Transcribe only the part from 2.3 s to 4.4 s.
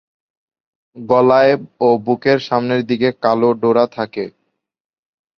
সামনের দিকে কালো ডোরা থাকে।